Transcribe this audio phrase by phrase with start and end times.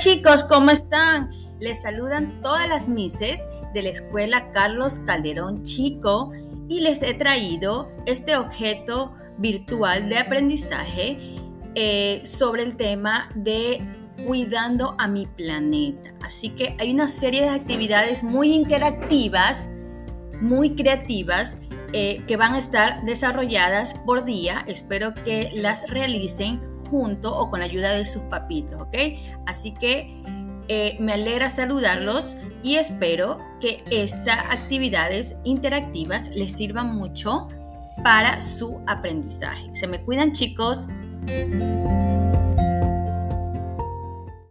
[0.00, 1.30] chicos, ¿cómo están?
[1.58, 6.32] Les saludan todas las mises de la escuela Carlos Calderón Chico
[6.70, 11.18] y les he traído este objeto virtual de aprendizaje
[11.74, 13.86] eh, sobre el tema de
[14.26, 16.14] cuidando a mi planeta.
[16.22, 19.68] Así que hay una serie de actividades muy interactivas,
[20.40, 21.58] muy creativas,
[21.92, 24.64] eh, que van a estar desarrolladas por día.
[24.66, 26.58] Espero que las realicen
[26.90, 28.96] junto o con la ayuda de sus papitos, ¿ok?
[29.46, 30.14] Así que
[30.68, 37.48] eh, me alegra saludarlos y espero que estas actividades interactivas les sirvan mucho
[38.04, 39.70] para su aprendizaje.
[39.74, 40.88] Se me cuidan chicos.